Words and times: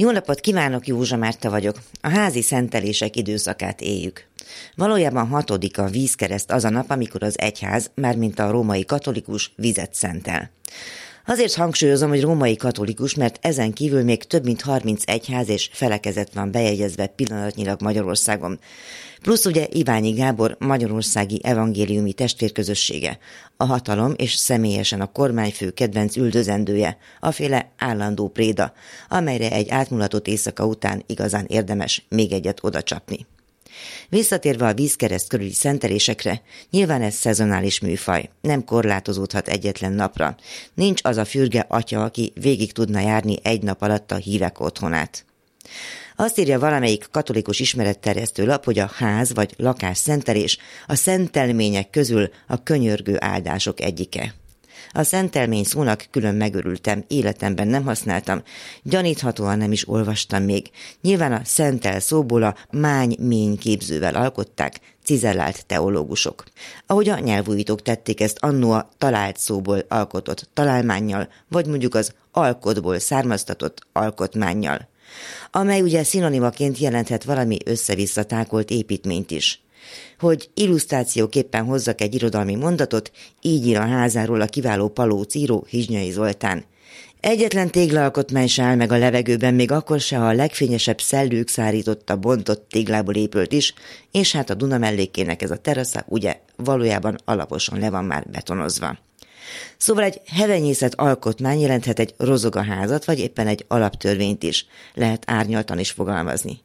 Jó 0.00 0.10
napot 0.10 0.40
kívánok, 0.40 0.86
Józsa 0.86 1.16
Márta 1.16 1.50
vagyok. 1.50 1.76
A 2.00 2.08
házi 2.08 2.42
szentelések 2.42 3.16
időszakát 3.16 3.80
éljük. 3.80 4.26
Valójában 4.76 5.28
hatodik 5.28 5.78
a 5.78 5.88
vízkereszt 5.88 6.50
az 6.50 6.64
a 6.64 6.70
nap, 6.70 6.90
amikor 6.90 7.22
az 7.22 7.38
egyház, 7.38 7.90
mármint 7.94 8.38
a 8.38 8.50
római 8.50 8.84
katolikus, 8.84 9.52
vizet 9.56 9.94
szentel. 9.94 10.50
Azért 11.28 11.54
hangsúlyozom, 11.54 12.08
hogy 12.08 12.20
római 12.20 12.56
katolikus, 12.56 13.14
mert 13.14 13.38
ezen 13.40 13.72
kívül 13.72 14.02
még 14.02 14.24
több 14.24 14.44
mint 14.44 14.60
30 14.60 15.02
egyház 15.06 15.48
és 15.48 15.68
felekezet 15.72 16.32
van 16.34 16.50
bejegyezve 16.50 17.06
pillanatnyilag 17.06 17.80
Magyarországon. 17.82 18.58
Plusz 19.22 19.44
ugye 19.44 19.66
Iványi 19.70 20.10
Gábor 20.10 20.56
Magyarországi 20.58 21.40
Evangéliumi 21.42 22.12
Testvérközössége, 22.12 23.18
a 23.56 23.64
hatalom 23.64 24.14
és 24.16 24.34
személyesen 24.34 25.00
a 25.00 25.12
kormányfő 25.12 25.70
kedvenc 25.70 26.16
üldözendője, 26.16 26.96
a 27.20 27.30
féle 27.30 27.72
állandó 27.78 28.28
préda, 28.28 28.72
amelyre 29.08 29.50
egy 29.50 29.68
átmulatott 29.68 30.26
éjszaka 30.26 30.66
után 30.66 31.02
igazán 31.06 31.44
érdemes 31.48 32.06
még 32.08 32.32
egyet 32.32 32.58
odacsapni. 32.62 33.26
Visszatérve 34.08 34.66
a 34.66 34.74
vízkereszt 34.74 35.28
körüli 35.28 35.52
szentelésekre, 35.52 36.42
nyilván 36.70 37.02
ez 37.02 37.14
szezonális 37.14 37.80
műfaj, 37.80 38.30
nem 38.40 38.64
korlátozódhat 38.64 39.48
egyetlen 39.48 39.92
napra. 39.92 40.36
Nincs 40.74 41.00
az 41.04 41.16
a 41.16 41.24
fürge 41.24 41.64
atya, 41.68 42.04
aki 42.04 42.32
végig 42.40 42.72
tudna 42.72 43.00
járni 43.00 43.36
egy 43.42 43.62
nap 43.62 43.82
alatt 43.82 44.12
a 44.12 44.16
hívek 44.16 44.60
otthonát. 44.60 45.24
Azt 46.16 46.38
írja 46.38 46.58
valamelyik 46.58 47.08
katolikus 47.10 47.60
ismeretterjesztő 47.60 48.46
lap, 48.46 48.64
hogy 48.64 48.78
a 48.78 48.90
ház 48.94 49.34
vagy 49.34 49.54
lakás 49.56 49.98
szentelés 49.98 50.58
a 50.86 50.94
szentelmények 50.94 51.90
közül 51.90 52.30
a 52.46 52.62
könyörgő 52.62 53.16
áldások 53.18 53.80
egyike. 53.80 54.34
A 54.90 55.02
szentelmény 55.02 55.64
szónak 55.64 56.06
külön 56.10 56.34
megörültem, 56.34 57.04
életemben 57.08 57.68
nem 57.68 57.84
használtam, 57.84 58.42
gyaníthatóan 58.82 59.58
nem 59.58 59.72
is 59.72 59.88
olvastam 59.88 60.42
még. 60.42 60.70
Nyilván 61.00 61.32
a 61.32 61.40
szentel 61.44 62.00
szóból 62.00 62.42
a 62.42 62.54
mány-mény 62.70 63.58
képzővel 63.58 64.14
alkották, 64.14 64.80
cizellált 65.04 65.66
teológusok. 65.66 66.44
Ahogy 66.86 67.08
a 67.08 67.18
nyelvújítók 67.18 67.82
tették 67.82 68.20
ezt 68.20 68.38
annó 68.40 68.70
a 68.70 68.88
talált 68.98 69.36
szóból 69.36 69.84
alkotott 69.88 70.48
találmánnyal, 70.54 71.28
vagy 71.48 71.66
mondjuk 71.66 71.94
az 71.94 72.14
alkotból 72.32 72.98
származtatott 72.98 73.86
alkotmánnyal 73.92 74.88
amely 75.50 75.80
ugye 75.80 76.04
szinonimaként 76.04 76.78
jelenthet 76.78 77.24
valami 77.24 77.56
össze-vissza 77.64 78.22
tákolt 78.22 78.70
építményt 78.70 79.30
is. 79.30 79.62
Hogy 80.18 80.50
illusztrációképpen 80.54 81.64
hozzak 81.64 82.00
egy 82.00 82.14
irodalmi 82.14 82.54
mondatot, 82.54 83.12
így 83.40 83.66
ír 83.66 83.76
a 83.76 83.86
házáról 83.86 84.40
a 84.40 84.46
kiváló 84.46 84.88
palóc 84.88 85.34
író 85.34 85.66
Hizsnyai 85.68 86.10
Zoltán. 86.10 86.64
Egyetlen 87.20 87.70
téglalkotmány 87.70 88.46
se 88.46 88.62
áll 88.62 88.76
meg 88.76 88.92
a 88.92 88.98
levegőben, 88.98 89.54
még 89.54 89.70
akkor 89.70 90.00
se, 90.00 90.16
ha 90.16 90.26
a 90.26 90.32
legfényesebb 90.32 91.00
szellők 91.00 91.48
szárította 91.48 92.16
bontott 92.16 92.68
téglából 92.68 93.14
épült 93.14 93.52
is, 93.52 93.74
és 94.12 94.32
hát 94.32 94.50
a 94.50 94.54
Duna 94.54 94.78
mellékének 94.78 95.42
ez 95.42 95.50
a 95.50 95.56
terasza 95.56 96.04
ugye 96.06 96.40
valójában 96.56 97.18
alaposan 97.24 97.78
le 97.78 97.90
van 97.90 98.04
már 98.04 98.26
betonozva. 98.30 98.98
Szóval 99.76 100.04
egy 100.04 100.20
hevenyészet 100.26 100.94
alkotmány 100.94 101.60
jelenthet 101.60 101.98
egy 101.98 102.14
rozogaházat, 102.16 103.04
vagy 103.04 103.18
éppen 103.18 103.46
egy 103.46 103.64
alaptörvényt 103.68 104.42
is. 104.42 104.66
Lehet 104.94 105.22
árnyaltan 105.26 105.78
is 105.78 105.90
fogalmazni. 105.90 106.60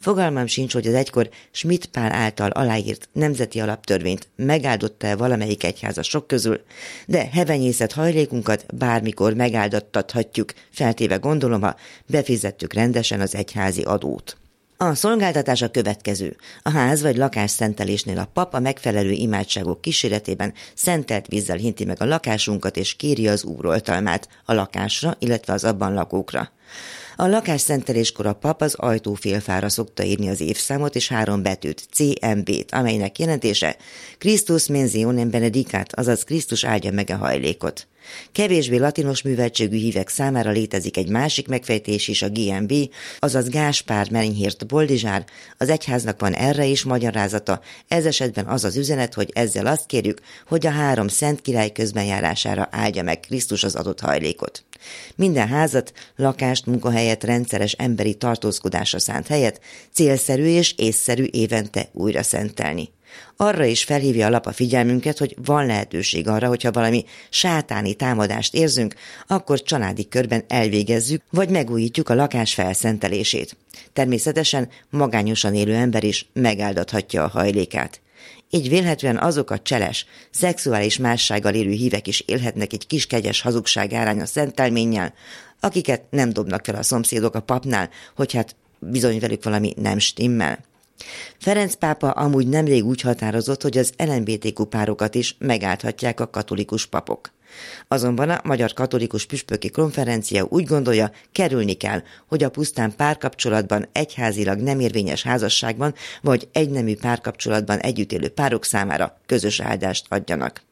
Fogalmam 0.00 0.46
sincs, 0.46 0.72
hogy 0.72 0.86
az 0.86 0.94
egykor 0.94 1.28
Schmidt 1.50 1.86
Pál 1.86 2.12
által 2.12 2.50
aláírt 2.50 3.08
nemzeti 3.12 3.60
alaptörvényt 3.60 4.28
megáldotta-e 4.36 5.16
valamelyik 5.16 5.66
sok 6.02 6.26
közül, 6.26 6.60
de 7.06 7.28
hevenyészet 7.32 7.92
hajlékunkat 7.92 8.66
bármikor 8.74 9.34
megáldattathatjuk, 9.34 10.52
feltéve 10.70 11.16
gondolom, 11.16 11.60
ha 11.60 11.76
befizettük 12.06 12.72
rendesen 12.72 13.20
az 13.20 13.34
egyházi 13.34 13.82
adót. 13.82 14.36
A 14.76 14.94
szolgáltatás 14.94 15.62
a 15.62 15.70
következő. 15.70 16.36
A 16.62 16.70
ház 16.70 17.02
vagy 17.02 17.16
lakás 17.16 17.50
szentelésnél 17.50 18.18
a 18.18 18.30
pap 18.32 18.54
a 18.54 18.60
megfelelő 18.60 19.10
imádságok 19.10 19.80
kíséretében 19.80 20.52
szentelt 20.74 21.26
vízzel 21.26 21.56
hinti 21.56 21.84
meg 21.84 21.96
a 22.00 22.04
lakásunkat 22.04 22.76
és 22.76 22.96
kéri 22.96 23.28
az 23.28 23.44
úroltalmát 23.44 24.28
a 24.44 24.52
lakásra, 24.52 25.16
illetve 25.18 25.52
az 25.52 25.64
abban 25.64 25.94
lakókra. 25.94 26.50
A 27.20 27.26
lakásszenteléskor 27.26 28.26
a 28.26 28.32
pap 28.32 28.62
az 28.62 28.74
ajtófélfára 28.74 29.68
szokta 29.68 30.02
írni 30.02 30.28
az 30.28 30.40
évszámot 30.40 30.94
és 30.94 31.08
három 31.08 31.42
betűt, 31.42 31.86
CMB-t, 31.92 32.72
amelynek 32.72 33.18
jelentése 33.18 33.76
Christus 34.18 34.66
mentionem 34.66 35.30
benedicat, 35.30 35.92
azaz 35.92 36.24
Krisztus 36.24 36.64
áldja 36.64 36.92
meg 36.92 37.10
a 37.10 37.16
hajlékot. 37.16 37.86
Kevésbé 38.32 38.76
latinos 38.76 39.22
műveltségű 39.22 39.76
hívek 39.76 40.08
számára 40.08 40.50
létezik 40.50 40.96
egy 40.96 41.08
másik 41.08 41.48
megfejtés 41.48 42.08
is, 42.08 42.22
a 42.22 42.28
GMB, 42.28 42.72
azaz 43.18 43.48
Gáspár 43.48 44.10
Menyhért 44.10 44.66
Boldizsár. 44.66 45.24
Az 45.58 45.68
egyháznak 45.68 46.20
van 46.20 46.32
erre 46.32 46.64
is 46.64 46.84
magyarázata, 46.84 47.60
ez 47.88 48.04
esetben 48.04 48.46
az 48.46 48.64
az 48.64 48.76
üzenet, 48.76 49.14
hogy 49.14 49.30
ezzel 49.32 49.66
azt 49.66 49.86
kérjük, 49.86 50.20
hogy 50.46 50.66
a 50.66 50.70
három 50.70 51.08
szent 51.08 51.40
király 51.40 51.72
közbenjárására 51.72 52.68
áldja 52.70 53.02
meg 53.02 53.20
Krisztus 53.20 53.64
az 53.64 53.74
adott 53.74 54.00
hajlékot. 54.00 54.64
Minden 55.16 55.48
házat, 55.48 55.92
lakást, 56.16 56.66
munkahelyet, 56.66 57.24
rendszeres 57.24 57.72
emberi 57.72 58.14
tartózkodásra 58.14 58.98
szánt 58.98 59.26
helyet 59.26 59.60
célszerű 59.92 60.44
és 60.44 60.74
észszerű 60.76 61.24
évente 61.30 61.88
újra 61.92 62.22
szentelni. 62.22 62.88
Arra 63.36 63.64
is 63.64 63.84
felhívja 63.84 64.26
a 64.26 64.30
lap 64.30 64.46
a 64.46 64.52
figyelmünket, 64.52 65.18
hogy 65.18 65.36
van 65.44 65.66
lehetőség 65.66 66.28
arra, 66.28 66.48
hogyha 66.48 66.70
valami 66.70 67.04
sátáni 67.30 67.94
támadást 67.94 68.54
érzünk, 68.54 68.94
akkor 69.26 69.62
családi 69.62 70.08
körben 70.08 70.44
elvégezzük, 70.48 71.22
vagy 71.30 71.48
megújítjuk 71.48 72.08
a 72.08 72.14
lakás 72.14 72.54
felszentelését. 72.54 73.56
Természetesen 73.92 74.68
magányosan 74.90 75.54
élő 75.54 75.74
ember 75.74 76.04
is 76.04 76.28
megáldathatja 76.32 77.24
a 77.24 77.28
hajlékát. 77.28 78.00
Így 78.50 78.68
vélhetően 78.68 79.18
azok 79.18 79.50
a 79.50 79.58
cseles, 79.58 80.06
szexuális 80.30 80.98
mássággal 80.98 81.54
élő 81.54 81.70
hívek 81.70 82.06
is 82.06 82.20
élhetnek 82.20 82.72
egy 82.72 82.86
kis 82.86 83.06
kegyes 83.06 83.40
hazugság 83.40 83.92
árán 83.92 84.20
a 84.20 84.26
szentelménnyel, 84.26 85.14
akiket 85.60 86.02
nem 86.10 86.32
dobnak 86.32 86.64
fel 86.64 86.74
a 86.74 86.82
szomszédok 86.82 87.34
a 87.34 87.40
papnál, 87.40 87.90
hogy 88.16 88.32
hát 88.32 88.56
bizony 88.78 89.18
velük 89.18 89.44
valami 89.44 89.74
nem 89.76 89.98
stimmel. 89.98 90.64
Ferenc 91.38 91.74
pápa 91.74 92.10
amúgy 92.10 92.48
nemrég 92.48 92.84
úgy 92.84 93.00
határozott, 93.00 93.62
hogy 93.62 93.78
az 93.78 93.92
LMBTQ 93.96 94.64
párokat 94.64 95.14
is 95.14 95.36
megállthatják 95.38 96.20
a 96.20 96.30
katolikus 96.30 96.86
papok. 96.86 97.30
Azonban 97.88 98.30
a 98.30 98.40
Magyar 98.44 98.72
Katolikus 98.72 99.26
Püspöki 99.26 99.70
Konferencia 99.70 100.46
úgy 100.48 100.64
gondolja, 100.64 101.10
kerülni 101.32 101.72
kell, 101.72 102.02
hogy 102.28 102.42
a 102.42 102.50
pusztán 102.50 102.96
párkapcsolatban, 102.96 103.88
egyházilag 103.92 104.58
nem 104.58 104.80
érvényes 104.80 105.22
házasságban 105.22 105.94
vagy 106.22 106.48
egynemű 106.52 106.96
párkapcsolatban 106.96 107.78
együtt 107.78 108.12
élő 108.12 108.28
párok 108.28 108.64
számára 108.64 109.20
közös 109.26 109.60
áldást 109.60 110.06
adjanak. 110.08 110.62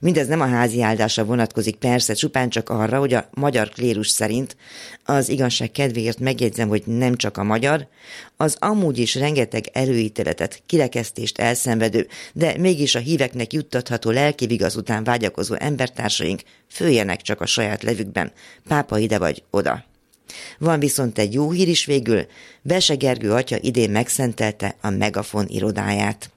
Mindez 0.00 0.26
nem 0.26 0.40
a 0.40 0.46
házi 0.46 0.82
áldásra 0.82 1.24
vonatkozik 1.24 1.76
persze, 1.76 2.14
csupán 2.14 2.48
csak 2.48 2.68
arra, 2.68 2.98
hogy 2.98 3.14
a 3.14 3.28
magyar 3.34 3.68
klérus 3.68 4.08
szerint, 4.08 4.56
az 5.04 5.28
igazság 5.28 5.70
kedvéért 5.70 6.18
megjegyzem, 6.18 6.68
hogy 6.68 6.82
nem 6.86 7.16
csak 7.16 7.36
a 7.36 7.44
magyar, 7.44 7.88
az 8.36 8.56
amúgy 8.58 8.98
is 8.98 9.14
rengeteg 9.14 9.70
előítéletet, 9.72 10.62
kirekesztést 10.66 11.38
elszenvedő, 11.38 12.08
de 12.32 12.58
mégis 12.58 12.94
a 12.94 12.98
híveknek 12.98 13.52
juttatható 13.52 14.10
lelki 14.10 14.46
vigaz 14.46 14.76
után 14.76 15.04
vágyakozó 15.04 15.54
embertársaink 15.54 16.40
főjenek 16.70 17.22
csak 17.22 17.40
a 17.40 17.46
saját 17.46 17.82
levükben, 17.82 18.32
pápa 18.68 18.98
ide 18.98 19.18
vagy 19.18 19.42
oda. 19.50 19.84
Van 20.58 20.78
viszont 20.78 21.18
egy 21.18 21.34
jó 21.34 21.50
hír 21.50 21.68
is 21.68 21.84
végül, 21.84 22.26
Bese 22.62 22.94
Gergő 22.94 23.32
atya 23.32 23.56
idén 23.60 23.90
megszentelte 23.90 24.76
a 24.80 24.90
Megafon 24.90 25.46
irodáját. 25.48 26.30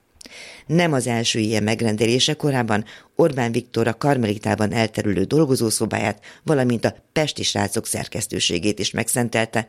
Nem 0.66 0.92
az 0.92 1.06
első 1.06 1.38
ilyen 1.38 1.62
megrendelése 1.62 2.34
korábban 2.34 2.84
Orbán 3.16 3.52
Viktor 3.52 3.86
a 3.86 3.96
Karmelitában 3.96 4.72
elterülő 4.72 5.24
dolgozószobáját, 5.24 6.24
valamint 6.42 6.84
a 6.84 6.94
Pesti 7.12 7.42
srácok 7.42 7.86
szerkesztőségét 7.86 8.78
is 8.78 8.90
megszentelte. 8.90 9.68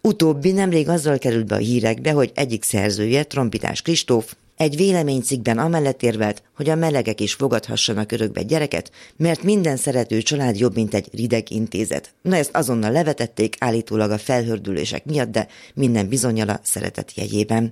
Utóbbi 0.00 0.52
nemrég 0.52 0.88
azzal 0.88 1.18
került 1.18 1.46
be 1.46 1.54
a 1.54 1.58
hírekbe, 1.58 2.12
hogy 2.12 2.32
egyik 2.34 2.64
szerzője, 2.64 3.24
Trombitás 3.24 3.82
Kristóf, 3.82 4.34
egy 4.60 4.76
véleménycikkben 4.76 5.58
amellett 5.58 6.02
érvelt, 6.02 6.42
hogy 6.56 6.68
a 6.68 6.74
melegek 6.74 7.20
is 7.20 7.34
fogadhassanak 7.34 8.12
örökbe 8.12 8.42
gyereket, 8.42 8.90
mert 9.16 9.42
minden 9.42 9.76
szerető 9.76 10.22
család 10.22 10.58
jobb, 10.58 10.74
mint 10.74 10.94
egy 10.94 11.08
rideg 11.12 11.50
intézet. 11.50 12.12
Na 12.22 12.36
ezt 12.36 12.56
azonnal 12.56 12.92
levetették, 12.92 13.56
állítólag 13.58 14.10
a 14.10 14.18
felhördülések 14.18 15.04
miatt, 15.04 15.30
de 15.30 15.46
minden 15.74 16.08
bizonyala 16.08 16.60
szeretet 16.62 17.12
jegyében. 17.14 17.70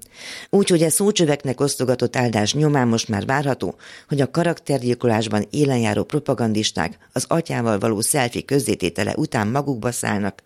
Úgyhogy 0.51 0.83
a 0.83 0.91
szócsöveknek 0.91 1.61
osztogatott 1.61 2.17
áldás 2.17 2.55
nyomán 2.55 2.89
most 2.89 3.09
már 3.09 3.27
várható, 3.27 3.75
hogy 4.09 4.21
a 4.21 4.31
karaktergyilkolásban 4.31 5.47
élenjáró 5.51 6.05
propagandisták 6.05 6.99
az 7.13 7.25
atyával 7.29 7.79
való 7.79 8.01
szelfi 8.01 8.45
közzététele 8.45 9.15
után 9.17 9.49
magukba 9.49 9.93
szállnak, 9.93 10.43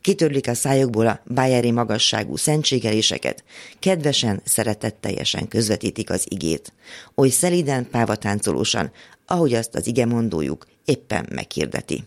Kitörlik 0.00 0.48
a 0.48 0.54
szájukból 0.54 1.06
a 1.06 1.20
bájeri 1.26 1.70
magasságú 1.70 2.36
szentségeléseket, 2.36 3.44
kedvesen, 3.78 4.40
szeretetteljesen 4.44 5.48
közvetítik 5.48 6.10
az 6.10 6.26
igét. 6.28 6.72
Oly 7.14 7.28
szeliden, 7.28 7.88
pávatáncolósan, 7.90 8.92
ahogy 9.26 9.54
azt 9.54 9.74
az 9.74 9.86
ige 9.86 10.06
mondójuk 10.06 10.66
éppen 10.84 11.26
meghirdeti. 11.30 12.04